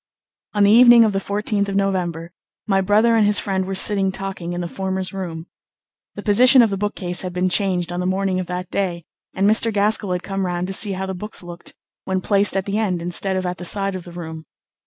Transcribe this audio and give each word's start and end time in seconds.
On 0.55 0.63
the 0.63 0.71
evening 0.71 1.03
of 1.03 1.13
the 1.13 1.19
14th 1.19 1.69
of 1.69 1.75
November 1.75 2.31
my 2.65 2.81
brother 2.81 3.15
and 3.15 3.23
his 3.23 3.37
friend 3.37 3.65
were 3.67 3.75
sitting 3.75 4.11
talking 4.11 4.53
in 4.53 4.59
the 4.61 4.67
former's 4.67 5.13
room. 5.13 5.45
The 6.15 6.23
position 6.23 6.63
of 6.63 6.71
the 6.71 6.77
bookcase 6.77 7.21
had 7.21 7.33
been 7.33 7.49
changed 7.49 7.91
on 7.91 7.99
the 7.99 8.07
morning 8.07 8.39
of 8.39 8.47
that 8.47 8.71
day, 8.71 9.05
and 9.35 9.47
Mr. 9.47 9.71
Gaskell 9.71 10.13
had 10.13 10.23
come 10.23 10.43
round 10.47 10.65
to 10.65 10.73
see 10.73 10.93
how 10.93 11.05
the 11.05 11.13
books 11.13 11.43
looked 11.43 11.75
when 12.05 12.19
placed 12.19 12.57
at 12.57 12.65
the 12.65 12.79
end 12.79 12.99
instead 12.99 13.35
of 13.35 13.45
at 13.45 13.59
the 13.59 13.63
side 13.65 13.93
of 13.95 14.03
the 14.05 14.11
room. 14.11 14.47